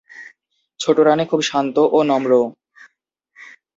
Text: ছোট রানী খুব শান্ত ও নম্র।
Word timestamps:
ছোট 0.79 0.97
রানী 0.99 1.23
খুব 1.31 1.41
শান্ত 1.41 1.75
ও 1.91 1.99
নম্র। 2.03 2.31